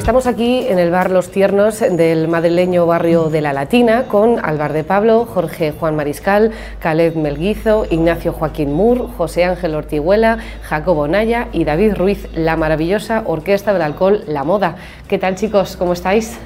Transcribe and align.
Estamos 0.00 0.26
aquí 0.26 0.66
en 0.66 0.78
el 0.78 0.90
bar 0.90 1.10
Los 1.10 1.30
Tiernos 1.30 1.80
del 1.80 2.26
madrileño 2.26 2.86
barrio 2.86 3.28
de 3.28 3.42
La 3.42 3.52
Latina 3.52 4.04
con 4.08 4.42
Alvar 4.42 4.72
de 4.72 4.82
Pablo, 4.82 5.26
Jorge 5.26 5.72
Juan 5.78 5.94
Mariscal, 5.94 6.52
Caled 6.80 7.16
Melguizo, 7.16 7.84
Ignacio 7.90 8.32
Joaquín 8.32 8.72
Mur, 8.72 9.10
José 9.18 9.44
Ángel 9.44 9.74
Ortiguela, 9.74 10.38
Jacobo 10.62 11.06
Naya 11.06 11.48
y 11.52 11.64
David 11.64 11.96
Ruiz, 11.96 12.26
la 12.34 12.56
maravillosa 12.56 13.24
Orquesta 13.26 13.74
del 13.74 13.82
Alcohol 13.82 14.24
La 14.26 14.42
Moda. 14.42 14.76
¿Qué 15.06 15.18
tal 15.18 15.34
chicos? 15.34 15.76
¿Cómo 15.76 15.92
estáis? 15.92 16.38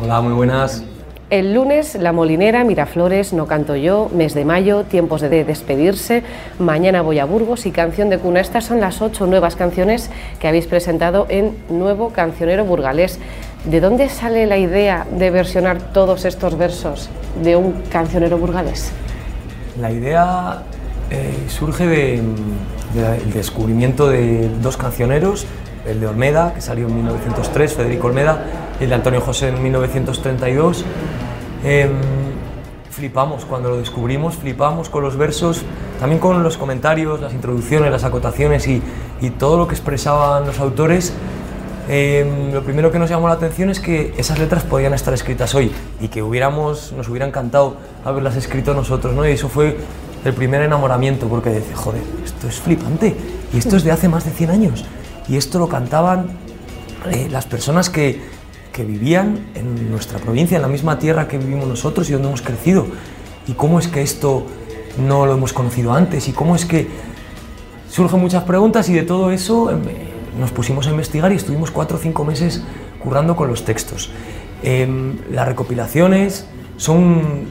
Hola, 0.00 0.20
muy 0.20 0.34
buenas. 0.34 0.84
El 1.30 1.52
lunes, 1.52 1.94
La 1.94 2.12
Molinera, 2.12 2.64
Miraflores, 2.64 3.34
No 3.34 3.46
Canto 3.46 3.76
Yo, 3.76 4.10
Mes 4.14 4.32
de 4.32 4.46
Mayo, 4.46 4.84
Tiempos 4.84 5.20
de 5.20 5.44
Despedirse, 5.44 6.22
Mañana 6.58 7.02
Voy 7.02 7.18
a 7.18 7.26
Burgos 7.26 7.66
y 7.66 7.70
Canción 7.70 8.08
de 8.08 8.18
Cuna. 8.18 8.40
Estas 8.40 8.64
son 8.64 8.80
las 8.80 9.02
ocho 9.02 9.26
nuevas 9.26 9.54
canciones 9.54 10.08
que 10.40 10.48
habéis 10.48 10.66
presentado 10.66 11.26
en 11.28 11.54
Nuevo 11.68 12.14
Cancionero 12.14 12.64
Burgalés. 12.64 13.18
¿De 13.66 13.80
dónde 13.80 14.08
sale 14.08 14.46
la 14.46 14.56
idea 14.56 15.06
de 15.10 15.30
versionar 15.30 15.92
todos 15.92 16.24
estos 16.24 16.56
versos 16.56 17.10
de 17.42 17.56
un 17.56 17.72
cancionero 17.90 18.38
burgalés? 18.38 18.90
La 19.78 19.92
idea 19.92 20.62
eh, 21.10 21.34
surge 21.48 21.86
del 21.86 23.32
descubrimiento 23.34 24.08
de 24.08 24.48
dos 24.62 24.78
cancioneros, 24.78 25.46
el 25.86 26.00
de 26.00 26.06
Olmeda, 26.06 26.52
que 26.54 26.60
salió 26.60 26.86
en 26.86 26.94
1903, 26.94 27.74
Federico 27.74 28.06
Olmeda, 28.08 28.44
y 28.80 28.84
el 28.84 28.90
de 28.90 28.94
Antonio 28.94 29.20
José 29.20 29.48
en 29.48 29.62
1932. 29.62 30.84
Em, 31.64 31.90
flipamos 32.90 33.44
cuando 33.44 33.70
lo 33.70 33.78
descubrimos, 33.78 34.36
flipamos 34.36 34.88
con 34.88 35.02
los 35.02 35.16
versos, 35.16 35.62
también 36.00 36.20
con 36.20 36.42
los 36.42 36.56
comentarios, 36.56 37.20
las 37.20 37.32
introducciones, 37.32 37.90
las 37.90 38.04
acotaciones 38.04 38.66
y, 38.66 38.82
y 39.20 39.30
todo 39.30 39.56
lo 39.56 39.68
que 39.68 39.74
expresaban 39.74 40.46
los 40.46 40.58
autores. 40.58 41.12
Em, 41.88 42.52
lo 42.52 42.62
primero 42.62 42.90
que 42.90 42.98
nos 42.98 43.08
llamó 43.08 43.28
la 43.28 43.34
atención 43.34 43.70
es 43.70 43.80
que 43.80 44.12
esas 44.18 44.38
letras 44.38 44.62
podían 44.62 44.92
estar 44.92 45.14
escritas 45.14 45.54
hoy 45.54 45.72
y 46.00 46.08
que 46.08 46.22
hubiéramos, 46.22 46.92
nos 46.92 47.08
hubiera 47.08 47.26
encantado 47.26 47.76
haberlas 48.04 48.36
escrito 48.36 48.74
nosotros, 48.74 49.14
¿no? 49.14 49.26
Y 49.26 49.32
eso 49.32 49.48
fue 49.48 49.76
el 50.24 50.34
primer 50.34 50.60
enamoramiento, 50.62 51.28
porque 51.28 51.50
decía, 51.50 51.76
joder, 51.76 52.02
esto 52.24 52.48
es 52.48 52.60
flipante 52.60 53.16
y 53.54 53.58
esto 53.58 53.76
es 53.76 53.84
de 53.84 53.92
hace 53.92 54.08
más 54.08 54.24
de 54.24 54.32
100 54.32 54.50
años 54.50 54.84
y 55.28 55.36
esto 55.36 55.58
lo 55.58 55.68
cantaban 55.68 56.28
eh, 57.10 57.28
las 57.30 57.46
personas 57.46 57.90
que, 57.90 58.20
que 58.72 58.84
vivían 58.84 59.50
en 59.54 59.90
nuestra 59.90 60.18
provincia, 60.18 60.56
en 60.56 60.62
la 60.62 60.68
misma 60.68 60.98
tierra 60.98 61.28
que 61.28 61.38
vivimos 61.38 61.68
nosotros 61.68 62.08
y 62.08 62.12
donde 62.12 62.28
hemos 62.28 62.42
crecido. 62.42 62.86
¿Y 63.46 63.52
cómo 63.52 63.78
es 63.78 63.88
que 63.88 64.02
esto 64.02 64.46
no 64.98 65.26
lo 65.26 65.34
hemos 65.34 65.52
conocido 65.52 65.92
antes? 65.92 66.28
¿Y 66.28 66.32
cómo 66.32 66.54
es 66.56 66.64
que 66.64 66.88
surgen 67.90 68.20
muchas 68.20 68.44
preguntas 68.44 68.88
y 68.88 68.94
de 68.94 69.02
todo 69.02 69.30
eso 69.30 69.70
em, 69.70 69.80
nos 70.38 70.52
pusimos 70.52 70.86
a 70.86 70.90
investigar 70.90 71.32
y 71.32 71.36
estuvimos 71.36 71.70
cuatro 71.70 71.96
o 71.96 72.00
cinco 72.00 72.24
meses 72.24 72.62
currando 73.02 73.34
con 73.36 73.48
los 73.48 73.64
textos. 73.64 74.10
Em, 74.62 75.18
las 75.32 75.46
recopilaciones 75.46 76.46
son, 76.76 77.46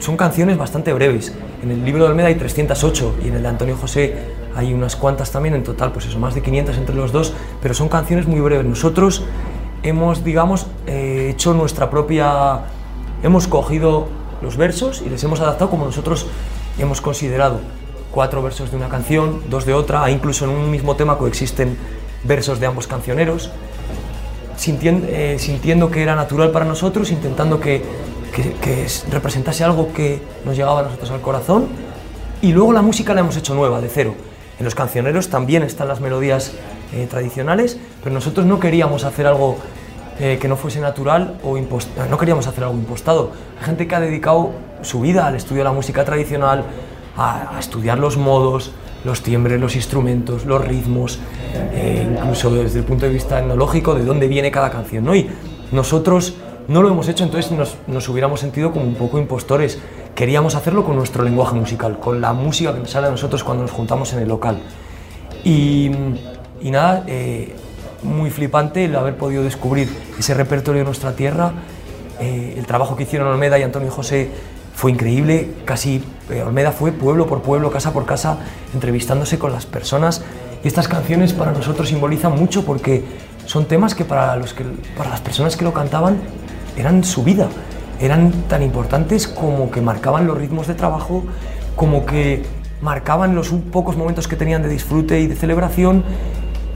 son 0.00 0.16
canciones 0.16 0.58
bastante 0.58 0.92
breves. 0.92 1.32
En 1.62 1.70
el 1.70 1.84
libro 1.84 2.04
de 2.04 2.10
Olmeda 2.10 2.28
hay 2.28 2.34
308 2.34 3.16
y 3.24 3.28
en 3.28 3.34
el 3.34 3.42
de 3.42 3.48
Antonio 3.48 3.76
José 3.76 4.14
hay 4.54 4.74
unas 4.74 4.96
cuantas 4.96 5.30
también, 5.30 5.54
en 5.54 5.62
total 5.62 5.92
pues 5.92 6.06
eso, 6.06 6.18
más 6.18 6.34
de 6.34 6.42
500 6.42 6.76
entre 6.76 6.94
los 6.94 7.12
dos, 7.12 7.32
pero 7.60 7.74
son 7.74 7.88
canciones 7.88 8.26
muy 8.26 8.40
breves. 8.40 8.66
Nosotros 8.66 9.24
hemos, 9.82 10.24
digamos, 10.24 10.66
eh, 10.86 11.28
hecho 11.32 11.54
nuestra 11.54 11.90
propia... 11.90 12.60
Hemos 13.22 13.46
cogido 13.46 14.08
los 14.42 14.56
versos 14.56 15.02
y 15.06 15.08
les 15.08 15.22
hemos 15.22 15.40
adaptado 15.40 15.70
como 15.70 15.84
nosotros 15.84 16.26
hemos 16.78 17.00
considerado. 17.00 17.60
Cuatro 18.10 18.42
versos 18.42 18.70
de 18.70 18.76
una 18.76 18.88
canción, 18.88 19.42
dos 19.48 19.64
de 19.64 19.74
otra, 19.74 20.08
e 20.08 20.12
incluso 20.12 20.44
en 20.44 20.50
un 20.50 20.70
mismo 20.70 20.96
tema 20.96 21.16
coexisten 21.16 21.76
versos 22.24 22.60
de 22.60 22.66
ambos 22.66 22.86
cancioneros, 22.86 23.50
sintiendo, 24.56 25.06
eh, 25.08 25.36
sintiendo 25.38 25.90
que 25.90 26.02
era 26.02 26.14
natural 26.14 26.50
para 26.50 26.64
nosotros, 26.64 27.10
intentando 27.10 27.60
que, 27.60 27.82
que, 28.34 28.52
que 28.54 28.86
representase 29.10 29.64
algo 29.64 29.92
que 29.92 30.20
nos 30.44 30.56
llegaba 30.56 30.80
a 30.80 30.82
nosotros 30.82 31.10
al 31.10 31.20
corazón, 31.20 31.68
y 32.42 32.52
luego 32.52 32.72
la 32.72 32.82
música 32.82 33.14
la 33.14 33.20
hemos 33.20 33.36
hecho 33.36 33.54
nueva, 33.54 33.80
de 33.80 33.88
cero. 33.88 34.14
Los 34.62 34.74
cancioneros 34.74 35.28
también 35.28 35.62
están 35.62 35.88
las 35.88 36.00
melodías 36.00 36.52
eh, 36.92 37.06
tradicionales, 37.10 37.78
pero 38.02 38.14
nosotros 38.14 38.46
no 38.46 38.60
queríamos 38.60 39.04
hacer 39.04 39.26
algo 39.26 39.56
eh, 40.20 40.38
que 40.40 40.48
no 40.48 40.56
fuese 40.56 40.80
natural 40.80 41.38
o 41.42 41.56
impostado, 41.56 42.08
no 42.08 42.18
queríamos 42.18 42.46
hacer 42.46 42.64
algo 42.64 42.76
impostado. 42.76 43.32
Hay 43.58 43.66
gente 43.66 43.88
que 43.88 43.94
ha 43.94 44.00
dedicado 44.00 44.52
su 44.82 45.00
vida 45.00 45.26
al 45.26 45.34
estudio 45.34 45.60
de 45.60 45.64
la 45.64 45.72
música 45.72 46.04
tradicional, 46.04 46.64
a, 47.16 47.56
a 47.56 47.60
estudiar 47.60 47.98
los 47.98 48.16
modos, 48.16 48.72
los 49.04 49.22
timbres, 49.22 49.60
los 49.60 49.74
instrumentos, 49.74 50.44
los 50.44 50.64
ritmos, 50.64 51.18
eh, 51.72 52.06
incluso 52.08 52.50
desde 52.50 52.80
el 52.80 52.84
punto 52.84 53.06
de 53.06 53.12
vista 53.12 53.40
etnológico, 53.40 53.94
de 53.94 54.04
dónde 54.04 54.28
viene 54.28 54.50
cada 54.50 54.70
canción. 54.70 55.04
¿no? 55.04 55.14
Y 55.14 55.28
nosotros 55.72 56.34
no 56.68 56.82
lo 56.82 56.88
hemos 56.88 57.08
hecho, 57.08 57.24
entonces 57.24 57.50
nos, 57.52 57.76
nos 57.86 58.08
hubiéramos 58.08 58.40
sentido 58.40 58.72
como 58.72 58.84
un 58.84 58.94
poco 58.94 59.18
impostores. 59.18 59.78
Queríamos 60.14 60.54
hacerlo 60.54 60.84
con 60.84 60.96
nuestro 60.96 61.24
lenguaje 61.24 61.54
musical, 61.54 61.98
con 61.98 62.20
la 62.20 62.32
música 62.32 62.74
que 62.74 62.86
sale 62.86 63.08
a 63.08 63.10
nosotros 63.10 63.42
cuando 63.44 63.62
nos 63.62 63.72
juntamos 63.72 64.12
en 64.12 64.20
el 64.20 64.28
local. 64.28 64.58
Y, 65.44 65.90
y 66.60 66.70
nada, 66.70 67.04
eh, 67.06 67.54
muy 68.02 68.30
flipante 68.30 68.84
el 68.84 68.96
haber 68.96 69.16
podido 69.16 69.42
descubrir 69.42 69.88
ese 70.18 70.34
repertorio 70.34 70.80
de 70.80 70.84
nuestra 70.84 71.12
tierra. 71.12 71.52
Eh, 72.20 72.54
el 72.56 72.66
trabajo 72.66 72.96
que 72.96 73.04
hicieron 73.04 73.28
Olmeda 73.28 73.58
y 73.58 73.62
Antonio 73.62 73.90
José 73.90 74.30
fue 74.74 74.90
increíble. 74.90 75.54
Casi 75.64 76.02
eh, 76.30 76.42
Olmeda 76.42 76.72
fue 76.72 76.92
pueblo 76.92 77.26
por 77.26 77.42
pueblo, 77.42 77.70
casa 77.70 77.92
por 77.92 78.06
casa, 78.06 78.38
entrevistándose 78.74 79.38
con 79.38 79.52
las 79.52 79.66
personas. 79.66 80.22
Y 80.62 80.68
estas 80.68 80.88
canciones 80.88 81.32
para 81.32 81.52
nosotros 81.52 81.88
simbolizan 81.88 82.38
mucho 82.38 82.64
porque 82.64 83.04
son 83.46 83.64
temas 83.66 83.94
que 83.94 84.04
para, 84.04 84.36
los 84.36 84.54
que, 84.54 84.64
para 84.96 85.10
las 85.10 85.20
personas 85.20 85.56
que 85.56 85.64
lo 85.64 85.72
cantaban 85.72 86.20
eran 86.76 87.04
su 87.04 87.22
vida. 87.22 87.48
Eran 88.00 88.32
tan 88.48 88.62
importantes 88.62 89.28
como 89.28 89.70
que 89.70 89.80
marcaban 89.80 90.26
los 90.26 90.36
ritmos 90.36 90.66
de 90.66 90.74
trabajo, 90.74 91.24
como 91.76 92.04
que 92.04 92.42
marcaban 92.80 93.34
los 93.34 93.50
pocos 93.70 93.96
momentos 93.96 94.26
que 94.26 94.36
tenían 94.36 94.62
de 94.62 94.68
disfrute 94.68 95.20
y 95.20 95.28
de 95.28 95.36
celebración, 95.36 96.04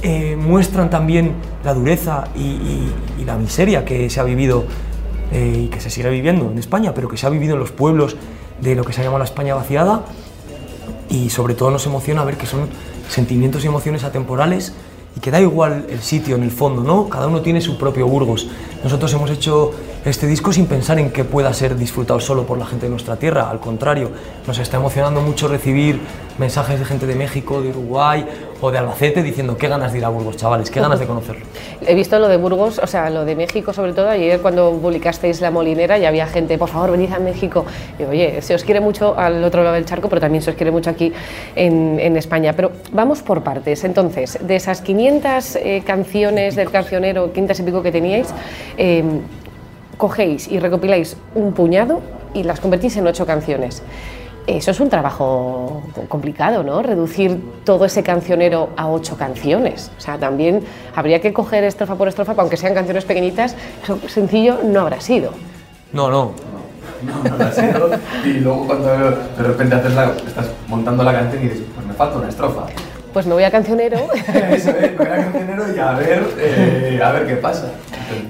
eh, 0.02 0.36
muestran 0.36 0.88
también 0.88 1.32
la 1.64 1.74
dureza 1.74 2.28
y, 2.36 2.90
la 3.24 3.36
miseria 3.36 3.84
que 3.84 4.08
se 4.08 4.20
ha 4.20 4.22
vivido 4.22 4.66
eh, 5.32 5.64
y 5.64 5.66
que 5.66 5.80
se 5.80 5.90
sigue 5.90 6.08
viviendo 6.10 6.48
en 6.48 6.58
España, 6.58 6.94
pero 6.94 7.08
que 7.08 7.16
se 7.16 7.26
ha 7.26 7.30
vivido 7.30 7.54
en 7.54 7.60
los 7.60 7.72
pueblos 7.72 8.16
de 8.60 8.76
lo 8.76 8.84
que 8.84 8.92
se 8.92 9.02
llama 9.02 9.18
la 9.18 9.24
España 9.24 9.56
vaciada. 9.56 10.04
Y 11.08 11.30
sobre 11.30 11.54
todo 11.54 11.72
nos 11.72 11.84
emociona 11.86 12.22
ver 12.22 12.36
que 12.36 12.46
son 12.46 12.68
sentimientos 13.08 13.64
y 13.64 13.66
emociones 13.66 14.04
atemporales 14.04 14.74
y 15.16 15.20
que 15.20 15.32
da 15.32 15.40
igual 15.40 15.86
el 15.88 16.00
sitio 16.02 16.36
en 16.36 16.44
el 16.44 16.52
fondo, 16.52 16.84
¿no? 16.84 17.08
Cada 17.08 17.26
uno 17.26 17.40
tiene 17.40 17.60
su 17.60 17.78
propio 17.78 18.06
Burgos. 18.06 18.48
Nosotros 18.84 19.12
hemos 19.14 19.30
hecho 19.30 19.72
este 20.06 20.28
disco 20.28 20.52
sin 20.52 20.66
pensar 20.66 21.00
en 21.00 21.10
que 21.10 21.24
pueda 21.24 21.52
ser 21.52 21.76
disfrutado 21.76 22.20
solo 22.20 22.46
por 22.46 22.58
la 22.58 22.66
gente 22.66 22.86
de 22.86 22.90
nuestra 22.90 23.16
tierra, 23.16 23.50
al 23.50 23.58
contrario, 23.58 24.12
nos 24.46 24.56
está 24.58 24.76
emocionando 24.76 25.20
mucho 25.20 25.48
recibir 25.48 26.00
mensajes 26.38 26.78
de 26.78 26.84
gente 26.84 27.06
de 27.06 27.16
México, 27.16 27.60
de 27.60 27.70
Uruguay 27.70 28.24
o 28.60 28.70
de 28.70 28.78
Albacete 28.78 29.22
diciendo 29.22 29.56
qué 29.56 29.66
ganas 29.68 29.92
de 29.92 29.98
ir 29.98 30.04
a 30.04 30.08
Burgos, 30.08 30.36
chavales, 30.36 30.70
qué 30.70 30.80
ganas 30.80 31.00
de 31.00 31.06
conocerlo. 31.06 31.44
He 31.84 31.94
visto 31.94 32.18
lo 32.20 32.28
de 32.28 32.36
Burgos, 32.36 32.78
o 32.78 32.86
sea, 32.86 33.10
lo 33.10 33.24
de 33.24 33.34
México 33.34 33.72
sobre 33.72 33.94
todo, 33.94 34.08
ayer 34.08 34.40
cuando 34.40 34.78
publicasteis 34.80 35.40
La 35.40 35.50
Molinera 35.50 35.98
ya 35.98 36.08
había 36.08 36.26
gente, 36.26 36.56
por 36.56 36.68
favor, 36.68 36.92
venid 36.92 37.12
a 37.12 37.18
México. 37.18 37.64
Y 37.98 38.04
oye, 38.04 38.42
se 38.42 38.54
os 38.54 38.62
quiere 38.62 38.80
mucho 38.80 39.18
al 39.18 39.42
otro 39.42 39.64
lado 39.64 39.74
del 39.74 39.86
charco, 39.86 40.08
pero 40.08 40.20
también 40.20 40.42
se 40.42 40.50
os 40.50 40.56
quiere 40.56 40.70
mucho 40.70 40.90
aquí 40.90 41.12
en, 41.54 42.16
España. 42.16 42.52
Pero 42.54 42.70
vamos 42.92 43.22
por 43.22 43.42
partes. 43.42 43.82
Entonces, 43.82 44.38
de 44.40 44.56
esas 44.56 44.80
500 44.82 45.56
eh, 45.56 45.82
canciones 45.84 46.54
del 46.54 46.70
cancionero, 46.70 47.32
500 47.32 47.60
y 47.60 47.62
pico 47.62 47.82
que 47.82 47.92
teníais, 47.92 48.28
eh, 48.78 49.02
cogéis 49.96 50.48
y 50.48 50.58
recopiláis 50.58 51.16
un 51.34 51.52
puñado 51.52 52.00
y 52.34 52.42
las 52.42 52.60
convertís 52.60 52.96
en 52.96 53.06
ocho 53.06 53.26
canciones. 53.26 53.82
Eso 54.46 54.70
es 54.70 54.78
un 54.78 54.88
trabajo 54.88 55.82
complicado, 56.08 56.62
¿no? 56.62 56.80
Reducir 56.80 57.40
todo 57.64 57.84
ese 57.84 58.04
cancionero 58.04 58.68
a 58.76 58.88
ocho 58.88 59.16
canciones. 59.16 59.90
O 59.98 60.00
sea, 60.00 60.18
también 60.18 60.62
habría 60.94 61.20
que 61.20 61.32
coger 61.32 61.64
estrofa 61.64 61.96
por 61.96 62.06
estrofa, 62.06 62.34
aunque 62.36 62.56
sean 62.56 62.72
canciones 62.72 63.04
pequeñitas, 63.04 63.56
eso 63.82 63.98
sencillo 64.06 64.60
no 64.62 64.82
habrá 64.82 65.00
sido. 65.00 65.32
No, 65.92 66.10
no. 66.10 66.32
No, 67.02 67.28
no 67.28 67.34
habrá 67.34 67.52
sido. 67.52 67.90
Y 68.24 68.34
luego 68.34 68.66
cuando 68.68 68.88
de 68.88 69.42
repente 69.42 69.74
haces 69.74 69.94
la, 69.94 70.12
estás 70.24 70.50
montando 70.68 71.02
la 71.02 71.12
canción 71.12 71.42
y 71.42 71.48
dices, 71.48 71.66
pues 71.74 71.84
me 71.84 71.94
falta 71.94 72.16
una 72.18 72.28
estrofa. 72.28 72.66
Pues 73.16 73.24
me 73.26 73.32
voy 73.32 73.44
a 73.44 73.50
cancionero. 73.50 73.96
Eso 74.52 74.68
es, 74.72 74.90
me 74.90 74.96
voy 74.98 75.06
a 75.06 75.16
cancionero 75.16 75.74
y 75.74 75.78
a 75.78 75.92
ver, 75.92 76.34
eh, 76.38 77.00
a 77.02 77.12
ver 77.12 77.26
qué 77.26 77.36
pasa. 77.36 77.72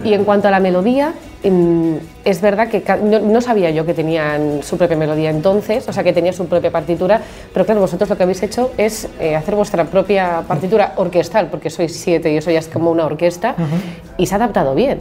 Y 0.04 0.14
en 0.14 0.22
cuanto 0.22 0.46
a 0.46 0.52
la 0.52 0.60
melodía, 0.60 1.12
es 1.42 2.40
verdad 2.40 2.68
que 2.68 2.84
no, 3.02 3.18
no, 3.18 3.40
sabía 3.40 3.70
yo 3.70 3.84
que 3.84 3.94
tenían 3.94 4.62
su 4.62 4.78
propia 4.78 4.96
melodía 4.96 5.30
entonces, 5.30 5.88
o 5.88 5.92
sea 5.92 6.04
que 6.04 6.12
tenía 6.12 6.32
su 6.32 6.46
propia 6.46 6.70
partitura, 6.70 7.20
pero 7.52 7.66
claro, 7.66 7.80
vosotros 7.80 8.08
lo 8.08 8.16
que 8.16 8.22
habéis 8.22 8.40
hecho 8.44 8.70
es 8.78 9.08
eh, 9.18 9.34
hacer 9.34 9.56
vuestra 9.56 9.86
propia 9.86 10.44
partitura 10.46 10.92
orquestal, 10.94 11.48
porque 11.50 11.68
sois 11.68 11.92
siete 11.92 12.32
y 12.32 12.36
eso 12.36 12.52
ya 12.52 12.60
es 12.60 12.68
como 12.68 12.92
una 12.92 13.06
orquesta, 13.06 13.56
uh 13.58 13.62
-huh. 13.62 14.18
y 14.18 14.26
se 14.26 14.34
ha 14.34 14.36
adaptado 14.36 14.76
bien. 14.76 15.00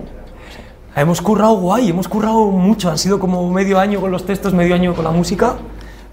Hemos 0.96 1.22
currado 1.22 1.60
guay, 1.60 1.92
hemos 1.92 2.08
currado 2.08 2.48
mucho, 2.48 2.90
han 2.90 2.98
sido 2.98 3.20
como 3.20 3.48
medio 3.52 3.78
año 3.78 4.02
con 4.02 4.10
los 4.10 4.26
textos, 4.26 4.52
medio 4.52 4.74
año 4.74 4.96
con 4.96 5.06
la 5.06 5.12
música, 5.12 5.58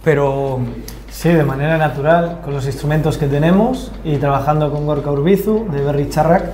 pero... 0.05 0.61
Sí, 1.12 1.29
de 1.29 1.44
manera 1.44 1.79
natural, 1.79 2.41
con 2.43 2.55
los 2.55 2.67
instrumentos 2.67 3.17
que 3.17 3.26
tenemos 3.26 3.93
y 4.03 4.17
trabajando 4.17 4.73
con 4.73 4.87
Gorka 4.87 5.12
Urbizu 5.12 5.69
de 5.70 5.82
Berry 5.82 6.09
Charrac, 6.09 6.50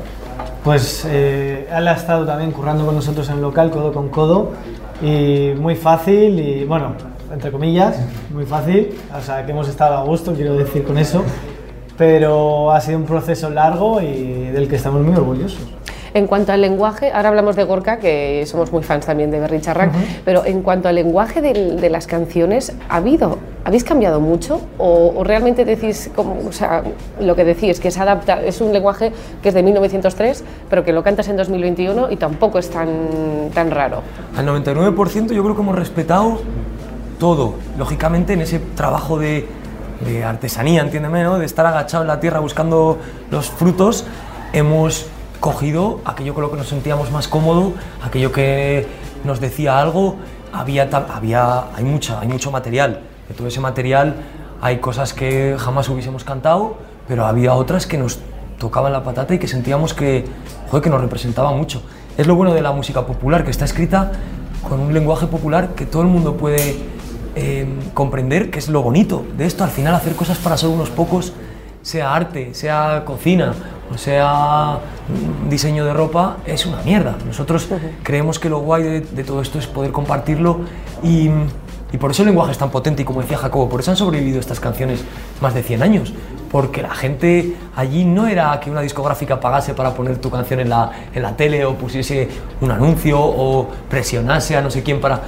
Pues 0.64 1.06
eh, 1.08 1.66
él 1.75 1.88
ha 1.88 1.93
estado 1.93 2.26
también 2.26 2.50
currando 2.50 2.84
con 2.84 2.94
nosotros 2.94 3.28
en 3.31 3.37
el 3.37 3.40
local, 3.40 3.70
codo 3.70 3.93
con 3.93 4.08
codo, 4.08 4.50
y 5.00 5.52
muy 5.56 5.76
fácil, 5.76 6.38
y 6.40 6.64
bueno, 6.64 6.93
entre 7.32 7.50
comillas, 7.52 7.96
muy 8.34 8.44
fácil, 8.44 8.90
o 9.16 9.22
sea, 9.22 9.46
que 9.46 9.52
hemos 9.52 9.69
estado 9.69 9.96
a 9.96 10.02
gusto, 10.02 10.34
quiero 10.34 10.55
decir 10.56 10.84
con 10.84 10.99
eso, 10.99 11.22
pero 11.96 12.72
ha 12.72 12.81
sido 12.81 12.99
un 12.99 13.04
proceso 13.04 13.49
largo 13.49 14.02
y 14.02 14.50
del 14.52 14.69
que 14.69 14.76
estamos 14.76 15.00
muy 15.02 15.14
orgullosos. 15.14 15.61
En 16.14 16.26
cuanto 16.26 16.52
al 16.52 16.60
lenguaje, 16.60 17.10
ahora 17.12 17.28
hablamos 17.28 17.56
de 17.56 17.64
Gorka, 17.64 17.99
que 17.99 18.44
somos 18.46 18.72
muy 18.72 18.82
fans 18.82 19.06
también 19.06 19.31
de 19.31 19.40
Berry 19.40 19.60
Charrac, 19.60 19.93
pero 20.25 20.44
en 20.44 20.62
cuanto 20.62 20.88
al 20.88 20.94
lenguaje 20.94 21.40
de, 21.40 21.76
de, 21.76 21.90
las 21.90 22.06
canciones, 22.06 22.75
¿ha 22.88 22.96
habido, 22.96 23.38
¿habéis 23.64 23.84
cambiado 23.84 24.20
mucho? 24.20 24.60
¿O, 24.78 25.12
o 25.16 25.25
realmente 25.25 25.64
decís, 25.64 26.10
como, 26.14 26.49
o 26.49 26.52
sea, 26.52 26.82
lo 27.20 27.37
que 27.37 27.44
decís, 27.44 27.81
que 27.81 27.90
se 27.90 28.00
adapta, 28.00 28.43
es 28.43 28.60
un 28.60 28.72
lenguaje 28.72 29.12
que 29.43 29.49
es 29.49 29.55
de 29.55 29.62
1903, 29.62 30.44
pero 30.70 30.84
que 30.84 30.93
lo 30.93 31.02
cantas 31.02 31.28
en 31.28 31.37
2021 31.37 32.11
y 32.11 32.16
tampoco 32.16 32.58
es 32.58 32.70
tan, 32.70 33.50
tan 33.54 33.70
raro? 33.70 34.02
Al 34.37 34.46
99% 34.46 35.32
yo 35.32 35.43
creo 35.43 35.54
que 35.54 35.62
hemos 35.62 35.76
respetado 35.76 36.38
todo, 37.19 37.54
lógicamente 37.76 38.32
en 38.32 38.43
ese 38.43 38.58
trabajo 38.58 39.19
de, 39.19 39.46
de 40.06 40.25
artesanía, 40.25 40.82
entiéndeme, 40.82 41.22
¿no? 41.25 41.38
de 41.38 41.46
estar 41.46 41.66
agachado 41.66 42.04
en 42.04 42.08
la 42.08 42.20
tierra 42.20 42.40
buscando 42.40 42.99
los 43.31 43.50
frutos, 43.50 44.04
hemos 44.52 45.06
cogido 45.40 46.00
aquello 46.05 46.35
con 46.35 46.43
lo 46.43 46.50
que 46.50 46.56
nos 46.56 46.69
sentíamos 46.69 47.11
más 47.11 47.29
cómodo, 47.29 47.73
aquello 48.02 48.32
que 48.32 48.87
nos 49.25 49.40
decía 49.40 49.81
algo, 49.81 50.17
había, 50.52 50.88
había 51.14 51.64
hay, 51.75 51.85
mucha, 51.85 52.20
hay 52.20 52.29
mucho 52.29 52.50
material, 52.50 53.00
de 53.29 53.35
todo 53.35 53.49
ese 53.49 53.61
material 53.61 54.14
hay 54.61 54.79
cosas 54.79 55.12
que 55.12 55.56
jamás 55.58 55.88
hubiésemos 55.88 56.25
cantado, 56.25 56.79
pero 57.06 57.26
había 57.26 57.55
otras 57.55 57.87
que 57.87 57.96
nos 57.96 58.19
tocaban 58.58 58.93
la 58.93 59.05
patata 59.05 59.35
y 59.35 59.38
que 59.38 59.46
sentíamos 59.46 59.94
que, 59.94 60.25
que 60.82 60.90
nos 60.90 61.00
representaba 61.00 61.52
mucho. 61.52 61.82
Es 62.17 62.26
lo 62.26 62.35
bueno 62.35 62.52
de 62.55 62.61
la 62.61 62.73
música 62.73 63.06
popular, 63.06 63.44
que 63.44 63.50
está 63.50 63.64
escrita 63.64 64.12
con 64.69 64.81
un 64.81 64.93
lenguaje 64.93 65.26
popular 65.26 65.75
que 65.76 65.87
todo 65.87 66.02
el 66.02 66.08
mundo 66.08 66.37
puede 66.37 66.76
eh, 67.37 67.67
comprender, 67.94 68.50
que 68.50 68.58
es 68.58 68.69
lo 68.69 68.82
bonito 68.82 69.25
de 69.37 69.46
esto, 69.46 69.62
al 69.62 69.70
final 69.70 69.94
hacer 69.94 70.17
cosas 70.17 70.38
para 70.38 70.56
solo 70.56 70.73
unos 70.73 70.90
pocos, 70.90 71.32
sea 71.82 72.12
arte, 72.12 72.52
sea 72.55 73.05
cocina, 73.06 73.55
o 73.93 73.99
sea 73.99 74.79
diseño 75.49 75.85
de 75.85 75.93
ropa, 75.93 76.38
es 76.46 76.67
una 76.67 76.82
mierda. 76.82 77.17
Nosotros 77.26 77.69
creemos 78.02 78.38
que 78.38 78.49
lo 78.49 78.61
guay 78.61 78.82
de, 78.82 79.00
de 79.00 79.25
todo 79.25 79.40
esto 79.40 79.58
es 79.58 79.67
poder 79.67 79.93
compartirlo 79.93 80.61
y, 81.02 81.31
y, 81.93 81.96
por 81.99 82.11
eso 82.11 82.23
el 82.23 82.29
lenguaje 82.29 82.52
es 82.52 82.58
tan 82.58 82.70
potente 82.70 83.02
y 83.02 83.05
como 83.05 83.23
decía 83.23 83.38
Jacobo, 83.38 83.69
por 83.69 83.81
eso 83.81 83.90
han 83.90 83.96
sobrevivido 83.96 84.40
estas 84.40 84.61
canciones 84.61 85.05
más 85.40 85.55
de 85.55 85.62
100 85.62 85.82
años, 85.82 86.12
porque 86.50 86.82
la 86.82 86.94
gente 86.94 87.56
allí 87.76 88.05
no 88.05 88.26
era 88.26 88.58
que 88.61 88.70
una 88.70 88.82
discográfica 88.82 89.40
pagase 89.40 89.75
para 89.75 89.94
poner 89.94 90.19
tu 90.19 90.31
canción 90.31 90.61
en 90.61 90.69
la, 90.69 90.90
en 91.14 91.23
la 91.23 91.37
tele 91.37 91.64
o 91.64 91.75
pusiese 91.75 92.29
un 92.61 92.70
anuncio 92.70 93.19
o 93.20 93.69
presionase 93.88 94.56
a 94.56 94.61
no 94.61 94.70
sé 94.70 94.82
quién 94.82 95.00
para 95.00 95.23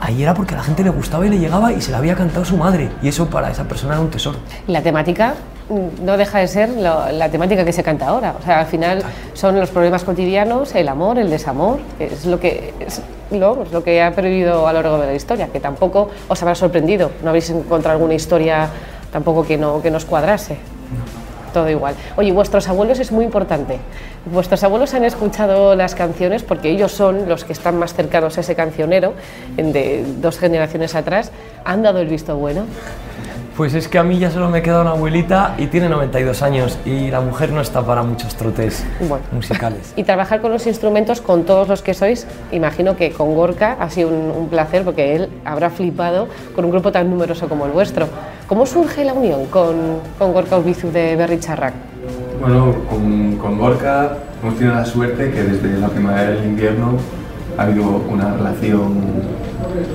ahí 0.00 0.22
era 0.22 0.34
porque 0.34 0.54
a 0.54 0.58
la 0.58 0.62
gente 0.62 0.82
le 0.82 0.90
gustaba 0.90 1.26
y 1.26 1.30
le 1.30 1.38
llegaba 1.38 1.72
y 1.72 1.80
se 1.80 1.90
la 1.90 1.98
había 1.98 2.14
cantado 2.14 2.44
su 2.44 2.56
madre. 2.56 2.90
Y 3.02 3.08
eso 3.08 3.26
para 3.26 3.50
esa 3.50 3.64
persona 3.64 3.94
era 3.94 4.02
un 4.02 4.10
tesoro. 4.10 4.38
La 4.66 4.82
temática 4.82 5.34
no 5.68 6.16
deja 6.16 6.38
de 6.38 6.48
ser 6.48 6.68
lo, 6.68 7.10
la 7.10 7.28
temática 7.28 7.64
que 7.64 7.72
se 7.72 7.82
canta 7.82 8.08
ahora. 8.08 8.34
O 8.38 8.42
sea, 8.42 8.60
al 8.60 8.66
final 8.66 9.02
son 9.34 9.58
los 9.58 9.70
problemas 9.70 10.04
cotidianos, 10.04 10.74
el 10.74 10.88
amor, 10.88 11.18
el 11.18 11.30
desamor, 11.30 11.80
es 11.98 12.24
lo 12.26 12.38
que, 12.38 12.72
es 12.80 13.02
lo, 13.30 13.62
es 13.62 13.72
lo 13.72 13.82
que 13.82 14.02
ha 14.02 14.12
perdido 14.12 14.66
a 14.66 14.72
lo 14.72 14.82
largo 14.82 14.98
de 14.98 15.06
la 15.06 15.14
historia, 15.14 15.48
que 15.48 15.60
tampoco 15.60 16.10
os 16.28 16.42
habrá 16.42 16.54
sorprendido. 16.54 17.10
No 17.22 17.30
habéis 17.30 17.50
encontrado 17.50 17.96
alguna 17.96 18.14
historia 18.14 18.68
tampoco 19.12 19.46
que, 19.46 19.56
no, 19.56 19.82
que 19.82 19.90
nos 19.90 20.04
cuadrase. 20.04 20.56
Todo 21.52 21.70
igual. 21.70 21.94
Oye, 22.16 22.32
vuestros 22.32 22.68
abuelos 22.68 22.98
es 22.98 23.12
muy 23.12 23.24
importante. 23.24 23.78
Vuestros 24.26 24.62
abuelos 24.62 24.92
han 24.92 25.04
escuchado 25.04 25.74
las 25.74 25.94
canciones 25.94 26.42
porque 26.42 26.68
ellos 26.68 26.92
son 26.92 27.30
los 27.30 27.44
que 27.44 27.54
están 27.54 27.78
más 27.78 27.94
cercanos 27.94 28.36
a 28.36 28.42
ese 28.42 28.54
cancionero 28.54 29.14
de 29.56 30.04
dos 30.18 30.38
generaciones 30.38 30.94
atrás. 30.94 31.32
¿Han 31.64 31.82
dado 31.82 32.00
el 32.00 32.08
visto 32.08 32.36
bueno? 32.36 32.66
Pues 33.56 33.72
es 33.72 33.88
que 33.88 33.96
a 33.96 34.02
mí 34.02 34.18
ya 34.18 34.30
solo 34.30 34.50
me 34.50 34.60
queda 34.60 34.82
una 34.82 34.90
abuelita 34.90 35.54
y 35.56 35.68
tiene 35.68 35.88
92 35.88 36.42
años 36.42 36.78
y 36.84 37.10
la 37.10 37.22
mujer 37.22 37.52
no 37.52 37.62
está 37.62 37.80
para 37.80 38.02
muchos 38.02 38.34
trotes 38.34 38.84
bueno. 39.00 39.24
musicales. 39.32 39.94
Y 39.96 40.04
trabajar 40.04 40.42
con 40.42 40.52
los 40.52 40.66
instrumentos, 40.66 41.22
con 41.22 41.44
todos 41.44 41.66
los 41.66 41.80
que 41.80 41.94
sois, 41.94 42.26
imagino 42.52 42.98
que 42.98 43.12
con 43.12 43.34
Gorka 43.34 43.78
ha 43.80 43.88
sido 43.88 44.10
un, 44.10 44.30
un 44.30 44.48
placer 44.50 44.84
porque 44.84 45.16
él 45.16 45.30
habrá 45.46 45.70
flipado 45.70 46.28
con 46.54 46.66
un 46.66 46.70
grupo 46.70 46.92
tan 46.92 47.08
numeroso 47.08 47.48
como 47.48 47.64
el 47.64 47.72
vuestro. 47.72 48.08
¿Cómo 48.46 48.66
surge 48.66 49.06
la 49.06 49.14
unión 49.14 49.46
con, 49.46 50.00
con 50.18 50.34
Gorka 50.34 50.58
Ubizu 50.58 50.92
de 50.92 51.16
Berry 51.16 51.40
Charrac? 51.40 51.72
Bueno, 52.38 52.74
con, 52.90 53.38
con 53.38 53.58
Gorka 53.58 54.18
hemos 54.42 54.56
tenido 54.58 54.74
la 54.74 54.84
suerte 54.84 55.30
que 55.30 55.42
desde 55.42 55.80
la 55.80 55.88
primavera 55.88 56.34
y 56.34 56.38
el 56.40 56.44
invierno 56.44 56.98
ha 57.56 57.62
habido 57.62 57.84
una 57.84 58.34
relación 58.34 59.02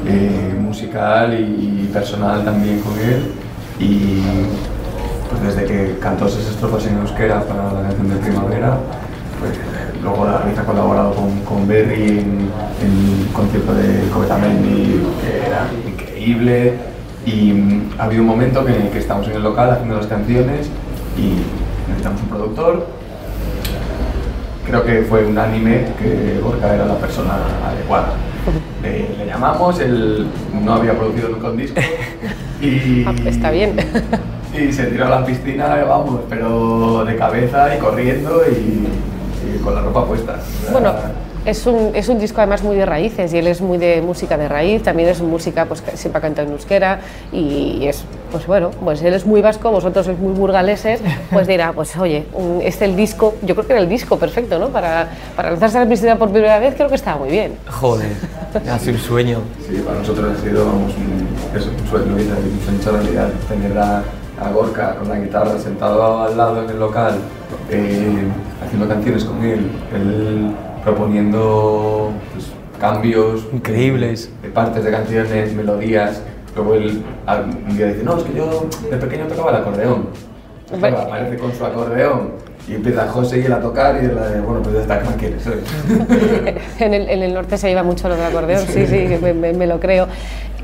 eh, 0.08 0.56
musical 0.60 1.40
y 1.40 1.88
personal 1.94 2.44
también 2.44 2.80
con 2.80 2.98
él 2.98 3.32
y 3.82 4.22
pues 5.30 5.56
desde 5.56 5.66
que 5.66 5.98
cantó 6.00 6.28
esas 6.28 6.46
estrofas 6.46 6.86
en 6.86 7.00
euskera 7.00 7.42
para 7.42 7.74
la 7.74 7.82
canción 7.82 8.10
de 8.10 8.16
primavera, 8.18 8.78
pues 9.40 9.54
luego 10.04 10.26
la 10.26 10.40
Riza 10.40 10.62
ha 10.62 10.66
colaborado 10.66 11.14
con, 11.16 11.40
con 11.42 11.68
Berry 11.68 12.20
en, 12.20 12.50
en 12.82 12.92
un 12.92 13.30
concierto 13.34 13.74
de 13.74 14.08
Covetamendi 14.14 15.02
que 15.22 15.48
era 15.48 15.68
increíble 15.88 16.74
y 17.26 17.54
mm, 17.54 17.90
ha 17.98 18.04
habido 18.04 18.22
un 18.22 18.28
momento 18.28 18.64
que, 18.64 18.90
que 18.90 19.00
estamos 19.00 19.28
en 19.28 19.36
el 19.36 19.44
local 19.44 19.72
haciendo 19.72 19.96
las 19.96 20.08
canciones 20.08 20.70
y 21.18 21.36
necesitamos 21.88 22.22
un 22.22 22.30
productor. 22.30 22.88
Creo 24.66 24.86
que 24.86 25.02
fue 25.02 25.26
unánime 25.26 25.88
que 26.00 26.40
Gorka 26.42 26.74
era 26.74 26.86
la 26.86 26.96
persona 26.96 27.34
adecuada. 27.66 28.14
Le, 28.82 29.16
le 29.16 29.26
llamamos, 29.28 29.80
él 29.80 30.28
no 30.64 30.74
había 30.74 30.98
producido 30.98 31.30
nunca 31.30 31.50
un 31.50 31.58
disco 31.58 31.80
y, 32.62 33.06
Ah, 33.08 33.14
está 33.26 33.52
bien. 33.52 33.76
y 34.54 34.72
se 34.72 34.86
tiró 34.86 35.08
a 35.08 35.10
la 35.10 35.26
piscina, 35.26 35.76
vamos, 35.88 36.22
pero 36.30 37.04
de 37.06 37.16
cabeza 37.16 37.76
y 37.76 37.80
corriendo 37.80 38.42
y, 38.48 38.88
y 39.56 39.60
con 39.64 39.76
la 39.76 39.82
ropa 39.82 40.06
puesta. 40.06 40.40
Bueno, 40.72 40.94
es 41.46 41.66
un, 41.66 41.92
es 41.96 42.08
un 42.10 42.20
disco 42.20 42.40
además 42.42 42.62
muy 42.64 42.76
de 42.76 42.86
raíces 42.86 43.34
y 43.34 43.38
él 43.38 43.48
es 43.48 43.62
muy 43.62 43.78
de 43.78 44.02
música 44.02 44.38
de 44.38 44.48
raíz, 44.48 44.84
también 44.84 45.10
es 45.10 45.22
música 45.22 45.66
pues 45.66 45.84
siempre 45.96 46.20
ha 46.20 46.22
cantado 46.22 46.48
en 46.48 46.54
euskera 46.54 47.00
y 47.32 47.86
es, 47.88 48.04
pues 48.32 48.46
bueno, 48.48 48.70
pues 48.84 49.02
él 49.02 49.14
es 49.14 49.26
muy 49.26 49.42
vasco, 49.42 49.72
vosotros 49.72 50.06
sois 50.06 50.20
muy 50.20 50.34
burgaleses, 50.34 51.02
pues 51.32 51.48
dirá, 51.48 51.74
pues 51.74 51.96
oye, 51.98 52.26
un- 52.34 52.62
este 52.64 52.86
el 52.86 52.96
disco, 52.96 53.36
yo 53.42 53.56
creo 53.56 53.66
que 53.68 53.74
era 53.74 53.82
el 53.82 53.90
disco 53.90 54.18
perfecto, 54.18 54.60
¿no? 54.60 54.70
Para, 54.70 55.10
para 55.36 55.52
lanzarse 55.52 55.78
a 55.80 55.84
la 55.84 55.90
piscina 55.90 56.16
por 56.18 56.30
primera 56.32 56.60
vez 56.60 56.76
creo 56.76 56.90
que 56.90 56.96
estaba 56.96 57.18
muy 57.18 57.30
bien. 57.30 57.54
Joder, 57.70 58.10
ha 58.72 58.80
sido 58.80 58.94
un 58.94 59.00
sueño. 59.00 59.40
Sí, 59.68 59.82
para 59.86 59.98
nosotros 60.00 60.38
ha 60.38 60.42
sido 60.44 60.66
vamos, 60.66 60.94
un, 60.96 61.58
es 61.60 61.66
un 61.66 61.88
sueño, 61.90 62.18
y 62.20 62.22
un 62.22 62.62
sueño 62.64 62.80
hecho 62.80 62.92
realidad 62.92 63.30
tener 63.50 63.78
a, 63.78 64.04
a 64.40 64.52
Gorka 64.52 64.96
con 64.96 65.10
la 65.10 65.18
guitarra 65.20 65.58
sentado 65.60 66.22
al 66.24 66.38
lado 66.38 66.64
en 66.64 66.70
el 66.70 66.80
local, 66.80 67.16
eh, 67.70 68.24
haciendo 68.64 68.88
canciones 68.88 69.24
con 69.26 69.44
él, 69.44 69.72
él 69.94 70.52
proponiendo 70.84 72.12
pues, 72.34 72.52
cambios 72.80 73.46
Increíbles. 73.54 74.32
de 74.42 74.50
partes 74.50 74.84
de 74.84 74.92
canciones, 74.92 75.54
melodías. 75.54 76.22
Luego 76.56 76.74
él 76.76 77.04
a- 77.26 77.38
un 77.38 77.78
día 77.78 77.88
dice, 77.88 78.04
no, 78.04 78.18
es 78.18 78.24
que 78.24 78.34
yo 78.34 78.66
de 78.90 78.98
pequeño 78.98 79.26
tocaba 79.28 79.52
el 79.52 79.58
acordeón. 79.58 80.08
Claro, 80.80 81.00
aparece 81.00 81.38
con 81.38 81.54
su 81.54 81.66
acordeón 81.66 82.32
y 82.68 82.76
empieza 82.76 83.08
José 83.08 83.40
y 83.40 83.46
él 83.46 83.54
a 83.54 83.60
tocar 83.60 83.96
y 84.02 84.06
él, 84.06 84.12
eh, 84.12 84.42
bueno, 84.46 84.62
pues 84.62 84.76
ya 84.76 84.82
está, 84.82 85.00
¿qué 85.02 85.16
quieres? 85.16 85.44
En 86.80 86.94
el, 86.94 87.10
en 87.10 87.24
el 87.24 87.34
norte 87.34 87.58
se 87.58 87.68
lleva 87.70 87.84
mucho 87.84 88.08
lo 88.10 88.16
del 88.16 88.26
acordeón, 88.26 88.66
sí, 88.68 88.86
sí, 88.88 89.08
me, 89.22 89.34
me- 89.34 89.54
me 89.54 89.68
lo 89.68 89.80
creo. 89.80 90.08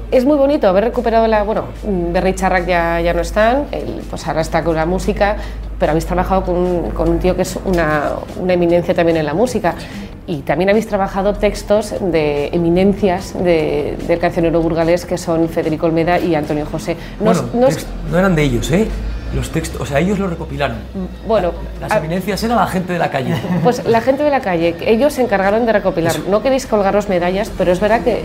Es 0.09 0.23
muy 0.23 0.37
bonito 0.37 0.69
haber 0.69 0.85
recuperado 0.85 1.27
la. 1.27 1.43
Bueno, 1.43 1.65
Berry 2.13 2.33
Charrac 2.33 2.65
ya, 2.65 3.01
ya 3.01 3.13
no 3.13 3.19
están, 3.21 3.65
él, 3.73 4.01
pues 4.09 4.25
ahora 4.25 4.39
está 4.39 4.63
con 4.63 4.73
la 4.77 4.85
música, 4.85 5.35
pero 5.77 5.91
habéis 5.91 6.05
trabajado 6.05 6.43
con, 6.43 6.55
un- 6.55 6.91
con 6.91 7.09
un 7.09 7.19
tío 7.19 7.35
que 7.35 7.41
es 7.41 7.59
una, 7.65 8.11
una 8.39 8.53
eminencia 8.53 8.93
también 8.93 9.17
en 9.17 9.25
la 9.25 9.33
música. 9.33 9.75
Y 10.29 10.41
también 10.41 10.69
habéis 10.69 10.87
trabajado 10.87 11.33
textos 11.33 11.93
de 12.01 12.47
eminencias 12.47 13.33
de- 13.41 13.97
del 14.07 14.19
cancionero 14.19 14.61
burgalés 14.61 15.05
que 15.05 15.17
son 15.17 15.47
Federico 15.47 15.85
Olmeda 15.85 16.19
y 16.19 16.35
Antonio 16.35 16.65
José. 16.69 16.97
No, 17.21 17.31
bueno, 17.53 17.69
eran 18.13 18.35
de 18.35 18.43
ellos, 18.43 18.69
¿eh? 18.71 18.87
Los 19.33 19.49
textos, 19.51 19.79
o 19.81 19.85
sea, 19.85 19.99
ellos 19.99 20.19
lo 20.19 20.27
recopilaron. 20.27 20.77
bueno, 21.27 21.51
Las 21.79 21.91
a- 21.91 21.97
eminencias 21.97 22.43
eran 22.43 22.57
la 22.57 22.67
gente 22.67 22.93
de 22.93 22.99
la 22.99 23.09
calle. 23.09 23.33
Pues 23.63 23.85
la 23.85 24.01
gente 24.01 24.23
de 24.23 24.29
la 24.29 24.41
calle, 24.41 24.75
ellos 24.85 25.13
se 25.13 25.21
encargaron 25.21 25.65
de 25.65 25.71
recopilar. 25.73 26.13
No 26.29 26.41
queréis 26.41 26.65
colgaros 26.65 27.07
medallas, 27.09 27.49
pero 27.57 27.71
es 27.71 27.79
verdad 27.79 28.01
que, 28.01 28.23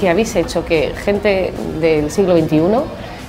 que 0.00 0.08
habéis 0.08 0.34
hecho 0.36 0.64
que 0.64 0.92
gente 1.04 1.52
del 1.80 2.10
siglo 2.12 2.36
XXI 2.36 2.60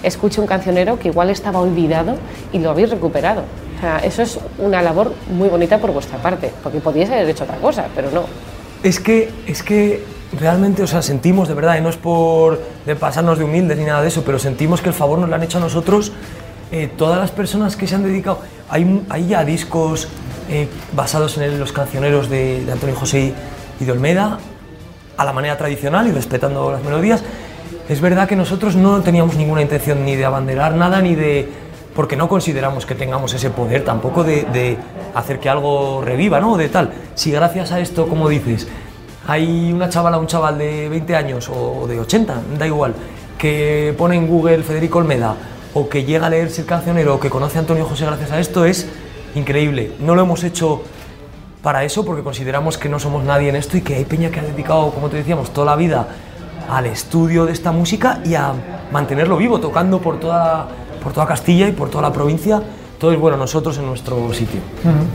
escuche 0.04 0.42
un 0.42 0.48
cancionero 0.48 0.98
que 1.00 1.08
igual 1.10 1.30
estaba 1.32 1.60
olvidado 1.60 2.16
y 2.54 2.60
lo 2.60 2.70
habéis 2.72 2.90
recuperado. 2.92 3.44
Eso 4.03 4.21
es 4.21 4.39
una 4.59 4.81
labor 4.81 5.13
muy 5.31 5.50
bonita 5.50 5.79
por 5.79 5.91
vuestra 5.91 6.17
parte, 6.19 6.51
porque 6.61 6.79
podíais 6.79 7.09
haber 7.09 7.29
hecho 7.29 7.43
otra 7.43 7.57
cosa, 7.57 7.88
pero 7.95 8.11
no. 8.11 8.25
Es 8.83 9.00
que, 9.00 9.29
es 9.47 9.63
que 9.63 10.03
realmente, 10.39 10.83
o 10.83 10.88
sea, 10.88 11.01
sentimos 11.01 11.47
de 11.47 11.53
verdad, 11.53 11.77
y 11.77 11.81
no 11.81 11.89
es 11.89 11.97
por 11.97 12.61
de 12.85 12.95
pasarnos 12.95 13.38
de 13.38 13.43
humildes 13.43 13.77
ni 13.77 13.85
nada 13.85 14.01
de 14.01 14.07
eso, 14.07 14.23
pero 14.23 14.39
sentimos 14.39 14.81
que 14.81 14.89
el 14.89 14.95
favor 14.95 15.19
nos 15.19 15.29
lo 15.29 15.35
han 15.35 15.43
hecho 15.43 15.57
a 15.57 15.61
nosotros 15.61 16.11
eh, 16.71 16.89
todas 16.95 17.19
las 17.19 17.31
personas 17.31 17.75
que 17.75 17.88
se 17.88 17.95
han 17.95 18.03
dedicado. 18.03 18.39
Hay, 18.69 19.03
hay 19.09 19.27
ya 19.27 19.43
discos 19.43 20.07
eh, 20.50 20.67
basados 20.93 21.38
en 21.38 21.59
los 21.59 21.71
cancioneros 21.71 22.29
de, 22.29 22.63
de 22.63 22.71
Antonio 22.71 22.95
José 22.95 23.33
y 23.79 23.85
de 23.85 23.91
Olmeda, 23.91 24.39
a 25.17 25.25
la 25.25 25.33
manera 25.33 25.57
tradicional 25.57 26.07
y 26.07 26.11
respetando 26.11 26.71
las 26.71 26.83
melodías. 26.83 27.23
Es 27.89 28.00
verdad 28.00 28.27
que 28.27 28.35
nosotros 28.35 28.75
no 28.75 29.01
teníamos 29.01 29.35
ninguna 29.35 29.61
intención 29.61 30.05
ni 30.05 30.15
de 30.15 30.25
abanderar 30.25 30.75
nada, 30.75 31.01
ni 31.01 31.15
de... 31.15 31.50
porque 31.95 32.15
no 32.15 32.29
consideramos 32.29 32.86
que 32.86 32.95
tengamos 32.95 33.33
ese 33.33 33.50
poder 33.50 33.83
tampoco 33.83 34.24
de, 34.24 34.77
hacer 35.13 35.39
que 35.39 35.50
algo 35.50 36.01
reviva, 36.03 36.39
¿no? 36.39 36.57
De 36.57 36.69
tal. 36.69 36.91
Si 37.15 37.31
gracias 37.31 37.71
a 37.71 37.79
esto, 37.79 38.07
como 38.07 38.29
dices, 38.29 38.67
hay 39.27 39.71
una 39.74 39.89
chavala, 39.89 40.17
un 40.17 40.27
chaval 40.27 40.57
de 40.57 40.89
20 40.89 41.15
años 41.15 41.50
o 41.50 41.86
de 41.88 42.00
80, 42.00 42.41
da 42.57 42.67
igual, 42.67 42.93
que 43.38 43.93
pone 43.98 44.15
en 44.15 44.27
Google 44.27 44.63
Federico 44.63 45.00
Olmeda 45.00 45.36
o 45.74 45.88
que 45.89 46.03
llega 46.03 46.27
a 46.27 46.29
leerse 46.29 46.62
el 46.62 46.67
cancionero 46.67 47.15
o 47.15 47.19
que 47.19 47.29
conoce 47.29 47.57
a 47.57 47.62
Antonio 47.62 47.86
José 47.86 48.05
gracias 48.05 48.31
a 48.31 48.39
esto, 48.39 48.65
es 48.65 48.88
increíble. 49.36 49.93
No 50.00 50.15
lo 50.15 50.24
hemos 50.24 50.43
hecho 50.43 50.83
para 51.62 51.83
eso 51.83 52.03
porque 52.03 52.24
consideramos 52.24 52.77
que 52.77 52.89
no 52.89 53.00
somos 53.00 53.24
nadie 53.24 53.50
en 53.50 53.55
esto 53.55 53.77
y 53.77 53.81
que 53.81 53.95
hay 53.95 54.05
peña 54.05 54.31
que 54.31 54.39
ha 54.39 54.43
dedicado, 54.43 54.91
como 54.91 55.10
te 55.10 55.17
decíamos, 55.17 55.51
toda 55.51 55.67
la 55.67 55.75
vida 55.75 56.07
al 56.69 56.86
estudio 56.86 57.45
de 57.45 57.53
esta 57.53 57.71
música 57.71 58.19
y 58.25 58.36
a 58.36 58.53
mantenerlo 58.91 59.38
vivo, 59.38 59.60
tocando 59.60 60.00
por 60.00 60.19
toda, 60.19 60.67
por 61.01 61.13
toda 61.13 61.25
Castilla 61.27 61.67
y 61.67 61.72
por 61.72 61.89
toda 61.89 62.03
la 62.03 62.13
provincia. 62.13 62.62
Entonces, 62.93 63.20
bueno, 63.20 63.36
nosotros 63.38 63.77
en 63.77 63.86
nuestro 63.88 64.31
sitio. 64.34 64.60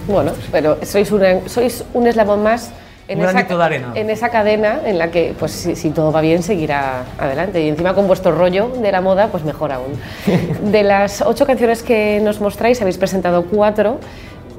Bueno, 0.08 0.32
pero 0.50 0.78
sois, 0.82 1.10
una- 1.12 1.46
sois 1.48 1.84
un 1.94 2.06
eslabón 2.08 2.42
más 2.42 2.72
en 3.08 3.20
esa, 3.30 3.46
en 3.94 4.10
esa 4.10 4.28
cadena 4.30 4.80
en 4.84 4.98
la 4.98 5.12
que, 5.12 5.32
pues 5.38 5.52
si, 5.52 5.76
si 5.76 5.90
todo 5.90 6.10
va 6.10 6.20
bien, 6.20 6.42
seguirá 6.42 7.04
adelante. 7.16 7.62
Y 7.62 7.68
encima 7.68 7.94
con 7.94 8.08
vuestro 8.08 8.32
rollo 8.32 8.68
de 8.82 8.90
la 8.90 9.00
moda, 9.00 9.28
pues 9.28 9.44
mejor 9.44 9.70
aún. 9.70 9.92
De 10.72 10.82
las 10.82 11.22
ocho 11.22 11.46
canciones 11.46 11.84
que 11.84 12.18
nos 12.20 12.40
mostráis, 12.40 12.80
habéis 12.80 12.98
presentado 12.98 13.44
cuatro 13.44 14.00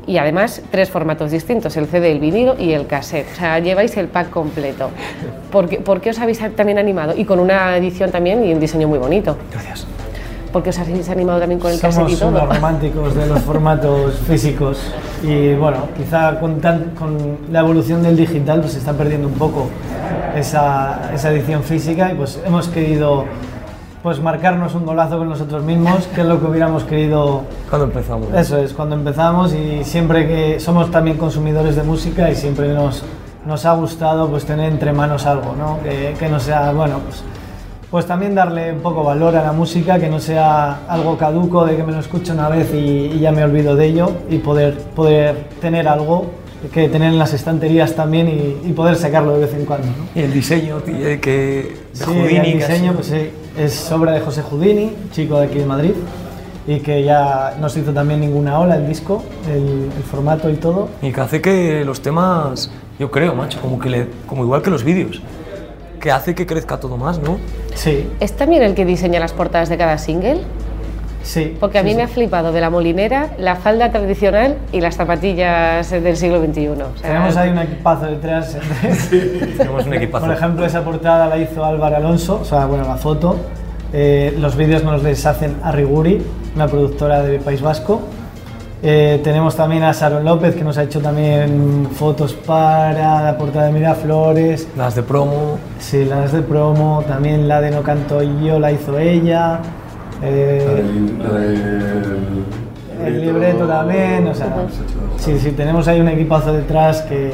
y 0.06 0.18
además 0.20 0.62
tres 0.72 0.90
formatos 0.90 1.30
distintos, 1.32 1.76
el 1.76 1.88
CD, 1.88 2.14
el 2.14 2.20
vinilo 2.22 2.56
y 2.58 2.72
el 2.72 2.88
cassette. 2.88 3.28
O 3.34 3.36
sea, 3.36 3.60
lleváis 3.60 3.98
el 3.98 4.08
pack 4.08 4.30
completo. 4.30 4.90
¿Por 5.52 5.68
qué, 5.68 5.80
por 5.80 6.00
qué 6.00 6.12
os 6.12 6.20
habéis 6.20 6.40
también 6.56 6.78
animado? 6.78 7.14
Y 7.18 7.26
con 7.26 7.42
una 7.42 7.76
edición 7.76 8.10
también 8.10 8.46
y 8.46 8.54
un 8.54 8.62
diseño 8.62 8.88
muy 8.88 9.00
bonito. 9.00 9.36
Gracias. 9.52 9.86
¿Por 10.58 10.64
qué 10.64 10.72
os 10.72 10.80
habéis 10.80 11.08
animado 11.08 11.40
también 11.40 11.60
con 11.60 11.72
el 11.72 11.80
cassette 11.80 11.98
Somos 12.08 12.14
y 12.14 12.16
todo? 12.16 12.30
unos 12.30 12.56
románticos 12.56 13.14
de 13.14 13.28
los 13.28 13.40
formatos 13.42 14.16
físicos 14.28 14.80
y 15.22 15.54
bueno, 15.54 15.78
quizá 15.96 16.40
con, 16.40 16.60
tan- 16.60 16.96
con 16.98 17.16
la 17.52 17.60
evolución 17.60 18.02
del 18.02 18.18
digital 18.18 18.62
pues 18.62 18.72
se 18.74 18.80
está 18.80 18.94
perdiendo 18.94 19.28
un 19.28 19.36
poco 19.36 19.68
esa, 20.36 21.12
esa 21.14 21.30
edición 21.32 21.62
física 21.62 22.12
y 22.12 22.16
pues 22.16 22.40
hemos 22.44 22.70
querido 22.70 23.26
pues 24.02 24.20
marcarnos 24.20 24.74
un 24.74 24.88
golazo 24.88 25.20
con 25.20 25.30
nosotros 25.30 25.62
mismos, 25.64 26.08
que 26.16 26.22
es 26.22 26.28
lo 26.28 26.40
que 26.40 26.48
hubiéramos 26.48 26.84
querido 26.86 27.44
Cuando 27.70 27.86
empezamos. 27.86 28.28
Eso 28.34 28.58
es, 28.58 28.74
cuando 28.74 28.96
empezamos 28.96 29.54
y 29.54 29.84
siempre 29.84 30.28
que 30.28 30.60
somos 30.60 30.90
también 30.90 31.18
consumidores 31.18 31.76
de 31.76 31.84
música 31.84 32.32
y 32.32 32.36
siempre 32.36 32.74
nos, 32.74 33.04
nos 33.46 33.64
ha 33.64 33.74
gustado 33.74 34.28
pues 34.28 34.44
tener 34.44 34.72
entre 34.72 34.92
manos 34.92 35.28
algo, 35.28 35.54
¿no? 35.56 35.78
Que, 35.84 36.16
que 36.18 36.28
no 36.30 36.40
sea, 36.40 36.72
bueno, 36.72 36.98
pues, 37.06 37.22
pues 37.90 38.06
también 38.06 38.36
darle 38.36 38.74
un 38.74 38.80
poco 38.82 39.04
valor 39.04 39.36
a 39.36 39.44
la 39.44 39.52
música, 39.54 40.00
que 40.00 40.10
no 40.10 40.20
sea 40.20 40.86
algo 40.88 41.18
caduco 41.18 41.66
de 41.66 41.78
que 41.78 41.84
me 41.84 41.94
lo 41.94 42.00
escucho 42.00 42.34
una 42.34 42.50
vez 42.50 42.74
y, 42.74 42.78
y 42.78 43.20
ya 43.20 43.32
me 43.32 43.44
olvido 43.44 43.76
de 43.76 43.86
ello 43.88 44.12
y 44.30 44.40
poder, 44.40 44.78
poder 44.96 45.48
tener 45.62 45.88
algo 45.88 46.32
que 46.74 46.90
tener 46.90 47.14
en 47.14 47.20
las 47.20 47.34
estanterías 47.34 47.96
también 47.96 48.28
y, 48.28 48.70
y 48.70 48.74
poder 48.74 48.96
sacarlo 48.96 49.34
de 49.36 49.46
vez 49.46 49.54
en 49.54 49.66
cuando, 49.66 49.88
¿no? 49.88 49.94
Y 50.16 50.24
el 50.24 50.34
diseño 50.34 50.78
tío, 50.80 50.98
de 50.98 51.20
que 51.20 51.78
Sí, 51.94 52.04
Houdini, 52.04 52.52
el 52.52 52.60
diseño 52.60 52.94
pues, 52.94 53.08
sí, 53.08 53.30
es 53.58 53.92
obra 53.92 54.12
de 54.14 54.22
José 54.22 54.42
Houdini, 54.42 54.92
chico 55.12 55.40
de 55.40 55.46
aquí 55.46 55.60
de 55.60 55.66
Madrid, 55.66 55.94
y 56.68 56.80
que 56.80 57.04
ya 57.04 57.56
no 57.62 57.70
se 57.70 57.80
hizo 57.80 57.94
también 57.94 58.20
ninguna 58.20 58.60
ola 58.60 58.76
el 58.76 58.88
disco, 58.88 59.24
el, 59.48 59.90
el 59.96 60.04
formato 60.04 60.50
y 60.50 60.56
todo. 60.56 60.90
Y 61.02 61.12
que 61.12 61.22
hace 61.22 61.42
que 61.42 61.86
los 61.86 62.02
temas, 62.02 62.70
yo 63.00 63.10
creo, 63.12 63.34
macho, 63.36 63.62
como, 63.62 63.80
que 63.80 63.90
le, 63.90 64.08
como 64.26 64.44
igual 64.44 64.62
que 64.62 64.72
los 64.72 64.84
vídeos, 64.84 65.22
que 66.00 66.12
hace 66.12 66.36
que 66.36 66.46
crezca 66.46 66.80
todo 66.80 66.98
más, 66.98 67.20
¿no? 67.20 67.38
Sí, 67.76 68.10
¿Es 68.20 68.34
también 68.34 68.64
el 68.64 68.76
que 68.76 68.86
diseña 68.86 69.20
las 69.20 69.34
portadas 69.34 69.70
de 69.70 69.78
cada 69.78 69.98
single? 69.98 70.42
sí. 71.24 71.58
Porque 71.60 71.78
a 71.78 71.82
sí, 71.82 71.86
mí 71.86 71.92
sí. 71.92 71.98
me 71.98 72.04
ha 72.04 72.08
flipado 72.08 72.52
de 72.52 72.62
la 72.62 72.70
molinera, 72.70 73.32
la 73.38 73.56
falda 73.58 73.92
tradicional 73.92 74.58
y 74.72 74.80
las 74.80 74.96
zapatillas 74.96 75.90
del 75.92 76.16
siglo 76.16 76.40
XXI. 76.40 76.68
O 76.70 76.76
sea, 76.76 76.88
Tenemos 77.02 77.36
ahí 77.36 77.50
un 77.50 77.60
equipazo 77.60 78.06
detrás. 78.06 78.58
Tenemos 79.10 79.86
un 79.86 79.94
equipazo. 79.94 80.26
Por 80.26 80.36
ejemplo, 80.36 80.66
esa 80.66 80.84
portada 80.84 81.28
la 81.28 81.38
hizo 81.38 81.66
Álvaro 81.66 81.98
Alonso, 81.98 82.40
o 82.42 82.46
sea, 82.46 82.66
bueno, 82.66 82.86
la 82.88 82.96
foto. 82.96 83.36
Eh, 83.94 84.36
los 84.40 84.56
vídeos 84.56 84.84
nos 84.84 85.04
les 85.04 85.26
hacen 85.26 85.58
a 85.64 85.72
Riguri, 85.72 86.22
una 86.56 86.68
productora 86.68 87.22
del 87.24 87.42
País 87.42 87.62
Vasco. 87.62 88.02
Eh, 88.84 89.20
tenemos 89.24 89.56
también 89.56 89.82
a 89.84 89.92
Sharon 89.92 90.24
López, 90.24 90.56
que 90.56 90.64
nos 90.64 90.78
ha 90.78 90.84
hecho 90.84 91.02
también 91.02 91.88
fotos 91.96 92.34
para 92.34 93.24
la 93.24 93.38
portada 93.38 93.66
de 93.68 93.72
Miraflores. 93.72 94.68
Las 94.78 94.94
de 94.96 95.02
promo, 95.04 95.58
Sí, 95.80 96.06
las 96.06 96.32
de 96.32 96.42
promo, 96.42 97.04
también 97.08 97.48
la 97.48 97.60
de 97.60 97.72
No 97.72 97.82
Canto 97.82 98.22
Yo 98.22 98.60
la 98.60 98.72
hizo 98.72 99.00
ella. 99.00 99.60
Eh, 100.22 100.84
La 101.24 101.40
del- 101.40 102.44
el 103.06 103.22
libreto 103.22 103.68
también, 103.68 104.28
o 104.28 104.34
sea, 104.34 104.48
sí, 105.18 105.38
sí, 105.40 105.52
tenemos 105.52 105.88
ahí 105.88 106.00
un 106.02 106.08
equipazo 106.08 106.52
detrás 106.52 107.04
que, 107.04 107.32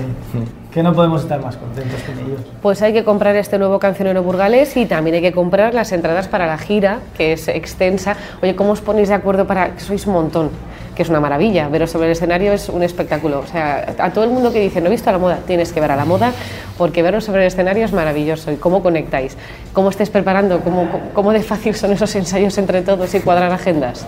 que 0.73 0.83
no 0.83 0.91
podemos 0.93 1.21
estar 1.23 1.41
más 1.41 1.55
contentos 1.55 2.01
con 2.03 2.19
ellos. 2.19 2.41
Pues 2.61 2.81
hay 2.81 2.91
que 2.91 3.05
comprar 3.05 3.35
este 3.37 3.57
nuevo 3.57 3.79
cancionero 3.79 4.21
burgalés 4.23 4.75
y 4.75 4.85
también 4.85 5.15
hay 5.15 5.21
que 5.21 5.31
comprar 5.31 5.73
las 5.73 5.93
entradas 5.93 6.27
para 6.27 6.47
la 6.47 6.57
gira, 6.57 6.99
que 7.17 7.31
es 7.33 7.47
extensa. 7.47 8.17
Oye, 8.41 8.55
¿cómo 8.57 8.71
os 8.71 8.81
ponéis 8.81 9.07
de 9.07 9.15
acuerdo 9.15 9.47
para 9.47 9.73
que 9.73 9.79
sois 9.79 10.05
un 10.05 10.13
montón? 10.13 10.49
Que 10.95 11.03
es 11.03 11.09
una 11.09 11.19
maravilla, 11.19 11.69
pero 11.71 11.87
sobre 11.87 12.07
el 12.07 12.11
escenario 12.11 12.53
es 12.53 12.69
un 12.69 12.83
espectáculo. 12.83 13.39
O 13.39 13.47
sea, 13.47 13.95
a 13.97 14.11
todo 14.11 14.23
el 14.23 14.29
mundo 14.29 14.53
que 14.53 14.59
dice, 14.59 14.79
no 14.81 14.87
he 14.87 14.91
visto 14.91 15.09
a 15.09 15.13
la 15.13 15.19
moda, 15.19 15.39
tienes 15.47 15.73
que 15.73 15.79
ver 15.79 15.91
a 15.91 15.95
la 15.95 16.05
moda, 16.05 16.31
porque 16.77 17.01
verlo 17.01 17.21
sobre 17.21 17.41
el 17.41 17.47
escenario 17.47 17.85
es 17.85 17.93
maravilloso. 17.93 18.51
¿Y 18.51 18.57
cómo 18.57 18.83
conectáis? 18.83 19.35
¿Cómo 19.73 19.89
estáis 19.89 20.09
preparando? 20.09 20.59
¿Cómo, 20.61 20.87
cómo 21.13 21.33
de 21.33 21.41
fácil 21.41 21.75
son 21.75 21.91
esos 21.91 22.15
ensayos 22.15 22.57
entre 22.57 22.81
todos 22.81 23.13
y 23.15 23.19
cuadrar 23.21 23.51
agendas? 23.51 24.05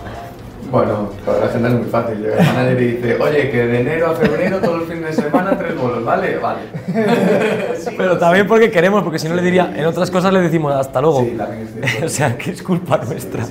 Bueno, 0.70 1.10
para 1.24 1.38
la 1.38 1.46
agenda 1.46 1.68
es 1.68 1.74
muy 1.74 1.84
fácil. 1.84 2.18
Llega 2.18 2.38
el 2.38 2.46
manager 2.46 2.82
y 2.82 2.86
dice, 2.86 3.16
oye, 3.20 3.50
que 3.50 3.66
de 3.66 3.80
enero 3.80 4.10
a 4.10 4.14
febrero, 4.14 4.58
todos 4.58 4.80
los 4.80 4.88
fines 4.88 5.16
de 5.16 5.22
semana, 5.22 5.56
tres 5.56 5.76
bolos, 5.76 6.04
¿vale? 6.04 6.38
Vale. 6.38 6.60
pero 7.96 8.18
también 8.18 8.46
porque 8.46 8.70
queremos, 8.70 9.02
porque 9.02 9.18
si 9.18 9.28
no 9.28 9.34
le 9.34 9.42
diría, 9.42 9.72
en 9.76 9.86
otras 9.86 10.10
cosas 10.10 10.32
le 10.32 10.40
decimos 10.40 10.74
hasta 10.74 11.00
luego. 11.00 11.20
Sí, 11.20 11.34
también 11.36 11.62
es 11.62 11.72
cierto. 11.72 12.06
o 12.06 12.08
sea, 12.08 12.36
que 12.36 12.50
es 12.50 12.62
culpa 12.62 12.98
nuestra. 12.98 13.44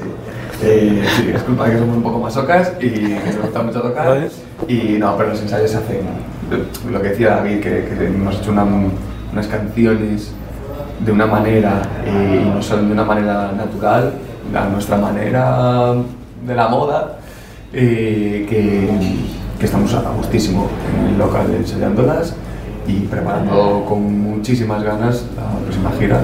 Eh, 0.62 1.04
sí, 1.16 1.32
es 1.36 1.44
culpa 1.44 1.66
de 1.66 1.72
que 1.74 1.80
somos 1.80 1.98
un 1.98 2.04
poco 2.04 2.20
masocas 2.20 2.72
y 2.80 2.90
que 2.90 3.20
nos 3.34 3.42
gusta 3.46 3.62
mucho 3.64 3.82
tocar. 3.82 4.08
Vale. 4.08 4.30
Y 4.68 4.98
no, 5.00 5.16
pero 5.18 5.30
los 5.30 5.42
ensayos 5.42 5.72
se 5.72 5.78
hacen, 5.78 6.02
lo 6.92 7.02
que 7.02 7.10
decía 7.10 7.32
David, 7.38 7.60
que, 7.60 7.86
que 7.98 8.06
hemos 8.08 8.36
hecho 8.40 8.52
una- 8.52 8.66
unas 9.34 9.48
canciones 9.48 10.32
de 11.06 11.12
una 11.12 11.26
manera 11.26 11.82
eh, 12.06 12.42
y 12.46 12.50
no 12.50 12.62
son 12.62 12.88
de 12.88 12.94
una 12.94 13.04
manera 13.04 13.52
natural, 13.52 14.14
a 14.56 14.66
nuestra 14.70 14.98
manera 14.98 15.94
de 16.46 16.56
la 16.56 16.68
moda, 16.70 17.18
eh, 17.74 18.46
que, 18.50 18.90
que 19.60 19.66
estamos 19.66 19.94
a 19.94 20.02
gustísimo 20.12 20.70
en 20.98 21.08
el 21.14 21.18
local 21.18 21.48
ensayándolas 21.54 22.34
y 22.88 23.00
preparando 23.02 23.84
con 23.88 24.20
muchísimas 24.22 24.84
ganas 24.84 25.26
la 25.36 25.60
próxima 25.64 25.92
gira, 26.00 26.20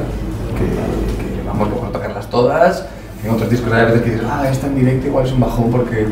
que, 0.58 0.66
que 0.66 1.48
vamos 1.48 1.68
a 1.90 1.92
tocarlas 1.92 2.30
todas. 2.30 2.86
En 3.24 3.30
otros 3.30 3.50
discos 3.50 3.72
hay 3.72 3.86
veces 3.86 4.02
que 4.02 4.10
dices, 4.12 4.28
ah, 4.30 4.48
esta 4.50 4.68
en 4.68 4.76
directo 4.76 5.08
igual 5.08 5.26
es 5.26 5.32
un 5.32 5.40
bajón 5.40 5.72
porque... 5.72 6.08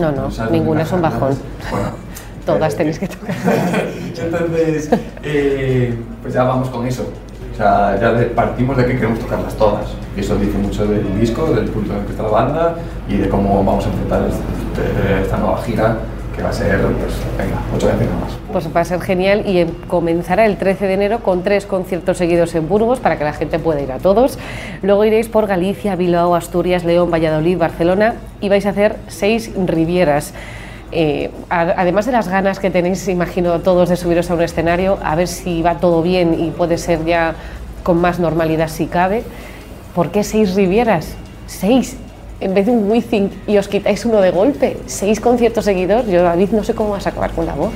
No, 0.00 0.12
no, 0.12 0.30
salen 0.30 0.52
ninguna 0.52 0.82
es 0.82 0.92
un 0.92 1.02
bajón. 1.02 1.20
ganas". 1.20 1.38
Bueno, 1.70 1.88
Todas 2.46 2.72
eh, 2.72 2.76
tenéis 2.78 2.98
que 2.98 3.08
tocar. 3.08 3.34
Entonces, 4.18 4.90
eh, 5.22 5.94
pues 6.22 6.32
ya 6.34 6.44
vamos 6.44 6.68
con 6.70 6.86
eso. 6.86 7.10
O 7.52 7.56
sea, 7.56 7.98
ya 8.00 8.34
partimos 8.34 8.76
de 8.76 8.86
que 8.86 8.94
queremos 8.94 9.18
tocarlas 9.18 9.54
todas. 9.54 9.86
Y 10.16 10.20
eso 10.20 10.36
dice 10.36 10.56
mucho 10.56 10.86
del 10.86 11.20
disco, 11.20 11.46
del 11.52 11.66
punto 11.68 11.92
en 11.92 11.98
el 12.00 12.04
que 12.06 12.12
está 12.12 12.22
la 12.22 12.30
banda 12.30 12.76
y 13.08 13.16
de 13.18 13.28
cómo 13.28 13.62
vamos 13.64 13.84
a 13.84 13.88
enfrentar 13.88 14.22
este- 14.28 15.22
esta 15.22 15.36
nueva 15.36 15.60
gira 15.62 15.98
que 16.38 16.44
va 16.44 16.50
a 16.50 16.52
ser, 16.52 16.80
pues, 16.80 17.14
venga, 17.36 17.58
ocho 17.76 17.86
veces 17.88 18.06
más. 18.20 18.32
Pues 18.52 18.74
va 18.74 18.80
a 18.80 18.84
ser 18.84 19.00
genial 19.00 19.42
y 19.44 19.58
em- 19.58 19.68
comenzará 19.88 20.46
el 20.46 20.56
13 20.56 20.86
de 20.86 20.94
enero 20.94 21.18
con 21.18 21.42
tres 21.42 21.66
conciertos 21.66 22.16
seguidos 22.16 22.54
en 22.54 22.68
Burgos 22.68 23.00
para 23.00 23.18
que 23.18 23.24
la 23.24 23.32
gente 23.32 23.58
pueda 23.58 23.80
ir 23.80 23.90
a 23.90 23.98
todos. 23.98 24.38
Luego 24.82 25.04
iréis 25.04 25.28
por 25.28 25.46
Galicia, 25.48 25.96
Bilbao, 25.96 26.34
Asturias, 26.36 26.84
León, 26.84 27.10
Valladolid, 27.10 27.58
Barcelona 27.58 28.14
y 28.40 28.48
vais 28.48 28.64
a 28.66 28.70
hacer 28.70 28.96
seis 29.08 29.50
rivieras. 29.66 30.32
Eh, 30.92 31.30
además 31.50 32.06
de 32.06 32.12
las 32.12 32.28
ganas 32.28 32.60
que 32.60 32.70
tenéis, 32.70 33.06
imagino, 33.08 33.58
todos 33.60 33.88
de 33.88 33.96
subiros 33.96 34.30
a 34.30 34.34
un 34.34 34.42
escenario, 34.42 34.96
a 35.02 35.16
ver 35.16 35.28
si 35.28 35.60
va 35.60 35.74
todo 35.80 36.00
bien 36.02 36.34
y 36.40 36.50
puede 36.50 36.78
ser 36.78 37.04
ya 37.04 37.34
con 37.82 38.00
más 38.00 38.18
normalidad 38.20 38.68
si 38.68 38.86
cabe. 38.86 39.24
¿Por 39.94 40.10
qué 40.12 40.22
seis 40.22 40.54
rivieras? 40.54 41.14
Seis. 41.46 41.96
En 42.40 42.54
vez 42.54 42.66
de 42.66 42.72
un 42.72 42.90
Withing 42.90 43.30
y 43.46 43.58
os 43.58 43.66
quitáis 43.66 44.04
uno 44.04 44.20
de 44.20 44.30
golpe. 44.30 44.76
Seis 44.86 45.20
conciertos 45.20 45.64
seguidos. 45.64 46.06
Yo, 46.06 46.22
David, 46.22 46.50
no 46.50 46.62
sé 46.62 46.74
cómo 46.74 46.90
vas 46.90 47.06
a 47.06 47.10
acabar 47.10 47.30
con 47.32 47.46
la 47.46 47.54
voz. 47.54 47.72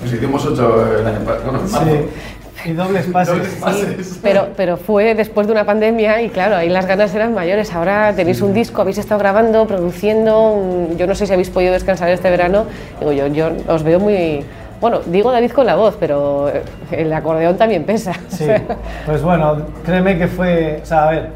Pues 0.00 0.12
hicimos 0.12 0.44
ocho 0.44 0.98
el 0.98 1.06
año 1.06 1.24
pasado. 1.24 1.86
Sí. 1.86 2.70
Y 2.70 2.72
dobles 2.72 3.06
pases. 3.12 3.34
Dobles 3.34 3.54
pases. 3.54 4.18
Pero, 4.22 4.48
pero 4.56 4.76
fue 4.76 5.14
después 5.14 5.46
de 5.46 5.52
una 5.52 5.64
pandemia 5.64 6.20
y 6.22 6.28
claro, 6.28 6.56
ahí 6.56 6.68
las 6.68 6.86
ganas 6.86 7.14
eran 7.14 7.32
mayores. 7.32 7.72
Ahora 7.72 8.12
tenéis 8.14 8.42
un 8.42 8.52
disco, 8.52 8.82
habéis 8.82 8.98
estado 8.98 9.18
grabando, 9.18 9.66
produciendo. 9.66 10.88
Yo 10.96 11.06
no 11.06 11.14
sé 11.14 11.26
si 11.26 11.32
habéis 11.32 11.50
podido 11.50 11.72
descansar 11.72 12.10
este 12.10 12.30
verano. 12.30 12.66
Digo, 13.00 13.12
yo, 13.12 13.26
yo 13.28 13.50
os 13.68 13.82
veo 13.82 14.00
muy. 14.00 14.44
Bueno, 14.80 15.00
digo 15.06 15.32
David 15.32 15.50
con 15.52 15.66
la 15.66 15.74
voz, 15.74 15.96
pero 15.98 16.48
eh, 16.50 16.62
el 16.92 17.12
acordeón 17.12 17.56
también 17.56 17.84
pesa. 17.84 18.12
Sí, 18.28 18.46
pues 19.06 19.22
bueno, 19.22 19.62
créeme 19.84 20.18
que 20.18 20.28
fue, 20.28 20.80
o 20.82 20.86
sea, 20.86 21.08
a 21.08 21.10
ver, 21.10 21.30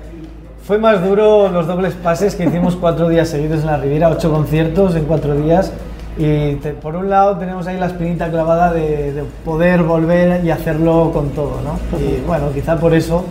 fue 0.64 0.78
más 0.78 1.02
duro 1.04 1.49
los 1.50 1.66
dobles 1.66 1.95
pases 1.95 2.35
que 2.35 2.45
hicimos 2.45 2.76
cuatro 2.76 3.09
días 3.09 3.28
seguidos 3.28 3.61
en 3.61 3.66
la 3.66 3.76
Riviera, 3.76 4.09
ocho 4.09 4.31
conciertos 4.33 4.95
en 4.95 5.04
cuatro 5.04 5.35
días. 5.35 5.73
Y 6.19 6.57
te- 6.57 6.73
por 6.75 6.95
un 6.95 7.09
lado 7.09 7.38
tenemos 7.38 7.66
ahí 7.66 7.78
la 7.78 7.87
espinita 7.87 8.31
clavada 8.31 8.73
de, 8.73 9.12
de 9.12 9.23
poder 9.45 9.83
volver 9.83 10.45
y 10.45 10.50
hacerlo 10.50 11.11
con 11.12 11.31
todo, 11.31 11.59
¿no? 11.64 11.99
Y 11.99 12.21
bueno, 12.26 12.47
quizá 12.52 12.76
por 12.76 12.95
eso 12.95 13.25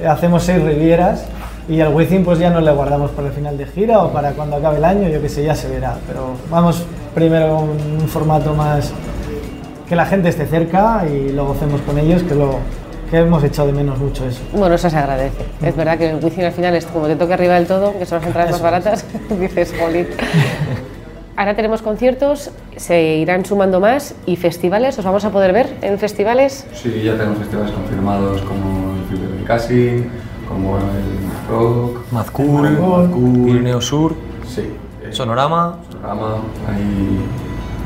eh, 0.00 0.06
hacemos 0.06 0.44
seis 0.44 0.62
Rivieras 0.62 1.24
y 1.68 1.80
al 1.80 1.92
Wizzing 1.92 2.24
pues 2.24 2.38
ya 2.38 2.50
nos 2.50 2.62
le 2.62 2.70
guardamos 2.72 3.10
para 3.10 3.28
el 3.28 3.34
final 3.34 3.58
de 3.58 3.66
gira 3.66 3.98
o 4.04 4.10
para 4.12 4.32
cuando 4.32 4.56
acabe 4.56 4.78
el 4.78 4.84
año, 4.84 5.08
yo 5.08 5.20
que 5.20 5.28
sé, 5.28 5.42
ya 5.44 5.54
se 5.56 5.68
verá. 5.68 5.96
Pero 6.06 6.30
vamos 6.50 6.84
primero 7.14 7.56
con 7.56 7.68
un 8.00 8.08
formato 8.08 8.54
más 8.54 8.92
que 9.88 9.96
la 9.96 10.06
gente 10.06 10.28
esté 10.28 10.46
cerca 10.46 11.04
y 11.12 11.32
lo 11.32 11.46
gocemos 11.46 11.80
con 11.82 11.98
ellos, 11.98 12.22
que 12.22 12.36
lo 12.36 12.58
que 13.10 13.18
hemos 13.18 13.42
echado 13.42 13.68
de 13.68 13.74
menos 13.74 13.98
mucho 13.98 14.24
eso. 14.26 14.40
Bueno, 14.52 14.74
eso 14.76 14.88
se 14.88 14.96
agradece. 14.96 15.44
Es 15.62 15.74
verdad 15.76 15.98
que 15.98 16.10
el 16.10 16.24
Wizzing 16.24 16.44
al 16.44 16.52
final 16.52 16.74
es 16.76 16.86
como 16.86 17.06
te 17.06 17.16
toca 17.16 17.34
arriba 17.34 17.54
del 17.54 17.66
todo, 17.66 17.98
que 17.98 18.06
son 18.06 18.18
las 18.18 18.26
entradas 18.28 18.52
más 18.52 18.62
baratas, 18.62 19.04
dices, 19.40 19.74
jolín. 19.78 20.06
Ahora 21.36 21.54
tenemos 21.56 21.80
conciertos, 21.82 22.50
se 22.76 23.02
irán 23.16 23.44
sumando 23.44 23.80
más 23.80 24.14
y 24.26 24.36
festivales, 24.36 24.98
¿os 24.98 25.04
vamos 25.04 25.24
a 25.24 25.30
poder 25.30 25.52
ver 25.52 25.76
en 25.80 25.98
festivales? 25.98 26.66
Sí, 26.74 27.02
ya 27.02 27.12
tenemos 27.16 27.38
festivales 27.38 27.72
confirmados 27.72 28.42
como 28.42 28.94
el 28.94 29.04
Fibro 29.08 29.36
de 29.36 29.44
Casing, 29.44 30.02
como 30.48 30.76
el 30.76 30.84
Rock, 31.48 32.12
Mazcool, 32.12 33.10
Pirineo 33.46 33.80
Sur, 33.80 34.14
Sí. 34.46 34.62
eh, 35.02 35.12
Sonorama. 35.12 35.78
Sonorama, 35.90 36.36
hay 36.68 37.20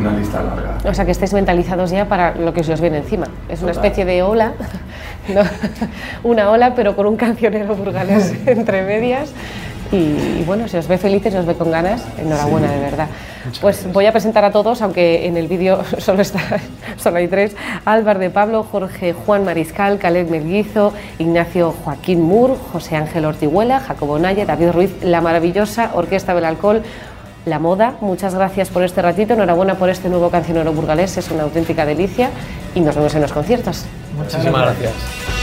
una 0.00 0.18
lista 0.18 0.42
larga. 0.42 0.78
O 0.90 0.92
sea, 0.92 1.04
que 1.04 1.12
estéis 1.12 1.32
mentalizados 1.32 1.90
ya 1.90 2.08
para 2.08 2.34
lo 2.34 2.52
que 2.52 2.64
se 2.64 2.72
os 2.72 2.80
viene 2.80 2.98
encima. 2.98 3.26
Es 3.48 3.62
una 3.62 3.72
Total. 3.72 3.84
especie 3.86 4.04
de 4.04 4.22
ola, 4.24 4.52
¿no? 5.28 5.42
una 6.22 6.50
ola, 6.50 6.74
pero 6.74 6.96
con 6.96 7.06
un 7.06 7.16
cancionero 7.16 7.74
burgalés 7.74 8.34
entre 8.46 8.82
medias. 8.82 9.30
Y, 9.92 9.96
y 9.96 10.44
bueno, 10.46 10.66
se 10.66 10.78
os 10.78 10.88
ve 10.88 10.98
felices, 10.98 11.32
se 11.32 11.38
os 11.38 11.46
ve 11.46 11.54
con 11.54 11.70
ganas. 11.70 12.04
Enhorabuena, 12.18 12.70
de 12.70 12.80
verdad. 12.80 13.08
Pues 13.60 13.92
voy 13.92 14.06
a 14.06 14.12
presentar 14.12 14.44
a 14.44 14.50
todos, 14.50 14.80
aunque 14.80 15.26
en 15.26 15.36
el 15.36 15.48
vídeo 15.48 15.82
solo, 15.98 16.22
está, 16.22 16.40
solo 16.96 17.18
hay 17.18 17.28
tres. 17.28 17.54
Álvar 17.84 18.18
de 18.18 18.30
Pablo, 18.30 18.64
Jorge 18.64 19.12
Juan 19.12 19.44
Mariscal, 19.44 19.98
Caleb 19.98 20.30
Melguizo, 20.30 20.92
Ignacio 21.18 21.74
Joaquín 21.84 22.22
Mur, 22.22 22.58
José 22.72 22.96
Ángel 22.96 23.24
Ortiguela, 23.24 23.80
Jacobo 23.80 24.18
Naya, 24.18 24.46
David 24.46 24.70
Ruiz, 24.70 24.90
la 25.02 25.20
maravillosa 25.20 25.90
Orquesta 25.94 26.34
del 26.34 26.46
Alcohol, 26.46 26.82
La 27.44 27.58
Moda. 27.58 27.94
Muchas 28.00 28.34
gracias 28.34 28.70
por 28.70 28.82
este 28.82 29.02
ratito, 29.02 29.34
enhorabuena 29.34 29.74
por 29.74 29.90
este 29.90 30.08
nuevo 30.08 30.30
cancionero 30.30 30.72
burgalés, 30.72 31.16
es 31.18 31.30
una 31.30 31.42
auténtica 31.42 31.84
delicia 31.84 32.30
y 32.74 32.80
nos 32.80 32.96
vemos 32.96 33.14
en 33.14 33.22
los 33.22 33.32
conciertos. 33.32 33.84
Muchas 34.16 34.34
Muchísimas 34.34 34.62
gracias. 34.62 35.33